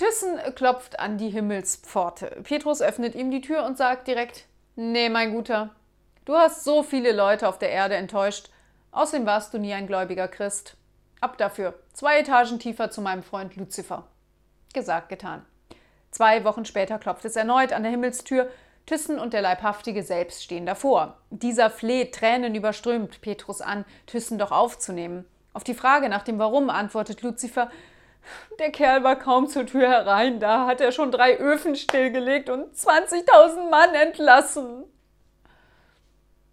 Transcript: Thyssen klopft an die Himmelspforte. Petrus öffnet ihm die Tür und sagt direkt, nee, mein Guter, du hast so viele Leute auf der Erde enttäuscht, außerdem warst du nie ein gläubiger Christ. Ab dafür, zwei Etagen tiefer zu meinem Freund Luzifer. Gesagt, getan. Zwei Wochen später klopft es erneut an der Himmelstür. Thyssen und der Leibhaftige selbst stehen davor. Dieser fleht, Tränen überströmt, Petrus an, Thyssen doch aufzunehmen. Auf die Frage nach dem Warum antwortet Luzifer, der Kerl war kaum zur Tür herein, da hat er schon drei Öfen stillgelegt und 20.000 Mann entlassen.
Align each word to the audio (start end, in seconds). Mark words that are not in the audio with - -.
Thyssen 0.00 0.38
klopft 0.54 0.98
an 0.98 1.18
die 1.18 1.28
Himmelspforte. 1.28 2.40
Petrus 2.42 2.80
öffnet 2.80 3.14
ihm 3.14 3.30
die 3.30 3.42
Tür 3.42 3.64
und 3.64 3.76
sagt 3.76 4.08
direkt, 4.08 4.46
nee, 4.74 5.10
mein 5.10 5.34
Guter, 5.34 5.74
du 6.24 6.34
hast 6.36 6.64
so 6.64 6.82
viele 6.82 7.12
Leute 7.12 7.46
auf 7.46 7.58
der 7.58 7.68
Erde 7.68 7.96
enttäuscht, 7.96 8.48
außerdem 8.92 9.26
warst 9.26 9.52
du 9.52 9.58
nie 9.58 9.74
ein 9.74 9.86
gläubiger 9.86 10.26
Christ. 10.26 10.78
Ab 11.20 11.36
dafür, 11.36 11.74
zwei 11.92 12.20
Etagen 12.20 12.58
tiefer 12.58 12.90
zu 12.90 13.02
meinem 13.02 13.22
Freund 13.22 13.56
Luzifer. 13.56 14.06
Gesagt, 14.72 15.10
getan. 15.10 15.44
Zwei 16.10 16.44
Wochen 16.44 16.64
später 16.64 16.98
klopft 16.98 17.26
es 17.26 17.36
erneut 17.36 17.74
an 17.74 17.82
der 17.82 17.92
Himmelstür. 17.92 18.50
Thyssen 18.86 19.18
und 19.18 19.34
der 19.34 19.42
Leibhaftige 19.42 20.02
selbst 20.02 20.42
stehen 20.42 20.64
davor. 20.64 21.18
Dieser 21.28 21.68
fleht, 21.68 22.14
Tränen 22.14 22.54
überströmt, 22.54 23.20
Petrus 23.20 23.60
an, 23.60 23.84
Thyssen 24.06 24.38
doch 24.38 24.50
aufzunehmen. 24.50 25.26
Auf 25.52 25.62
die 25.62 25.74
Frage 25.74 26.08
nach 26.08 26.22
dem 26.22 26.38
Warum 26.38 26.70
antwortet 26.70 27.20
Luzifer, 27.20 27.70
der 28.58 28.70
Kerl 28.70 29.02
war 29.02 29.16
kaum 29.16 29.48
zur 29.48 29.66
Tür 29.66 29.88
herein, 29.88 30.40
da 30.40 30.66
hat 30.66 30.80
er 30.80 30.92
schon 30.92 31.10
drei 31.10 31.36
Öfen 31.38 31.76
stillgelegt 31.76 32.50
und 32.50 32.74
20.000 32.74 33.70
Mann 33.70 33.94
entlassen. 33.94 34.84